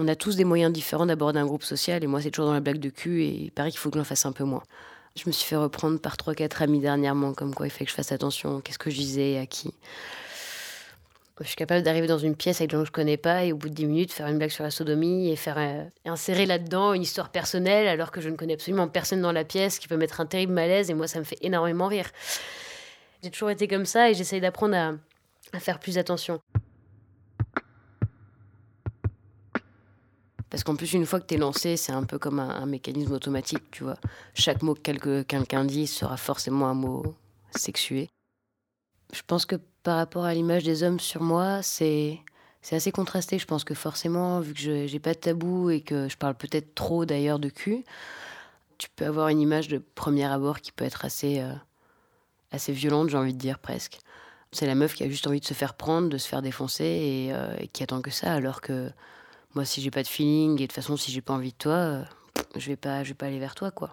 [0.00, 2.54] On a tous des moyens différents d'aborder un groupe social et moi c'est toujours dans
[2.54, 4.62] la blague de cul et il paraît qu'il faut que j'en fasse un peu moins.
[5.16, 7.96] Je me suis fait reprendre par 3-4 amis dernièrement comme quoi il fait que je
[7.96, 9.74] fasse attention, qu'est-ce que je disais, à qui.
[11.40, 13.52] Je suis capable d'arriver dans une pièce avec des gens que je connais pas et
[13.52, 16.46] au bout de 10 minutes faire une blague sur la sodomie et faire euh, insérer
[16.46, 19.88] là-dedans une histoire personnelle alors que je ne connais absolument personne dans la pièce qui
[19.88, 22.08] peut mettre un terrible malaise et moi ça me fait énormément rire.
[23.24, 24.76] J'ai toujours été comme ça et j'essaye d'apprendre
[25.52, 26.40] à faire plus attention.
[30.50, 33.12] Parce qu'en plus, une fois que tu es lancé, c'est un peu comme un, mécanisme
[33.12, 33.96] automatique, tu vois.
[34.34, 37.14] Chaque mot que quelqu'un dit sera forcément un mot
[37.54, 38.08] sexué.
[39.12, 42.20] Je pense que par rapport à l'image des hommes sur moi, c'est
[42.70, 43.38] assez contrasté.
[43.38, 46.34] Je pense que forcément, vu que je j'ai pas de tabou et que je parle
[46.34, 47.84] peut-être trop d'ailleurs de cul,
[48.78, 51.52] tu peux avoir une image de premier abord qui peut être assez, euh,
[52.68, 53.98] violente, j'ai envie de dire presque.
[54.52, 56.84] C'est la meuf qui a juste envie de se faire prendre, de se faire défoncer
[56.84, 58.90] et, euh, et qui attend que ça, alors que
[59.58, 61.56] moi, si j'ai pas de feeling et de toute façon, si j'ai pas envie de
[61.56, 62.04] toi, euh,
[62.54, 63.92] je vais pas, je vais pas aller vers toi, quoi.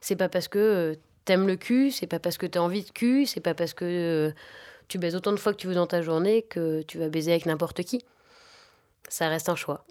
[0.00, 2.90] C'est pas parce que euh, t'aimes le cul, c'est pas parce que t'as envie de
[2.90, 4.30] cul, c'est pas parce que euh,
[4.86, 7.32] tu baises autant de fois que tu veux dans ta journée que tu vas baiser
[7.32, 8.04] avec n'importe qui.
[9.08, 9.84] Ça reste un choix.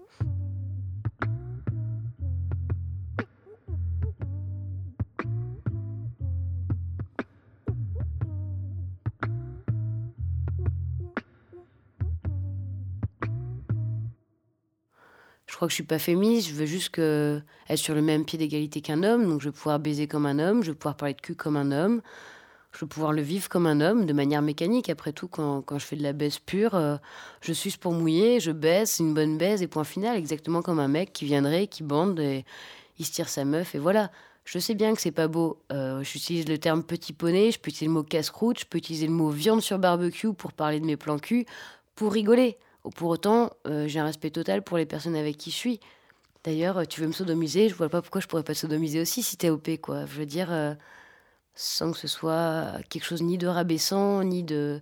[15.46, 18.38] Je crois que je suis pas féministe, je veux juste être sur le même pied
[18.38, 19.28] d'égalité qu'un homme.
[19.28, 21.56] Donc je veux pouvoir baiser comme un homme, je veux pouvoir parler de cul comme
[21.56, 22.02] un homme,
[22.72, 24.90] je veux pouvoir le vivre comme un homme, de manière mécanique.
[24.90, 26.96] Après tout, quand, quand je fais de la baisse pure, euh,
[27.40, 30.88] je suis pour mouiller, je baisse, une bonne baise et point final, exactement comme un
[30.88, 32.44] mec qui viendrait, qui bande et
[32.98, 34.10] il se tire sa meuf et voilà.
[34.44, 35.58] Je sais bien que c'est pas beau.
[35.72, 39.06] Euh, j'utilise le terme petit poney, je peux utiliser le mot casse-croûte, je peux utiliser
[39.06, 41.46] le mot viande sur barbecue pour parler de mes plans cul,
[41.96, 42.56] pour rigoler.
[42.94, 45.80] Pour autant, euh, j'ai un respect total pour les personnes avec qui je suis.
[46.44, 49.22] D'ailleurs, tu veux me sodomiser, je vois pas pourquoi je pourrais pas te sodomiser aussi
[49.22, 49.68] si t'es OP.
[49.68, 50.74] Je veux dire, euh,
[51.54, 54.80] sans que ce soit quelque chose ni de rabaissant, ni de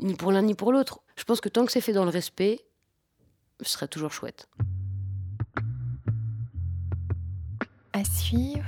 [0.00, 1.00] ni pour l'un ni pour l'autre.
[1.16, 2.60] Je pense que tant que c'est fait dans le respect,
[3.60, 4.46] ce serait toujours chouette.
[7.92, 8.62] À suivre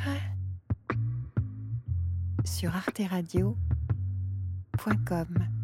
[2.45, 5.62] sur arteradio.com.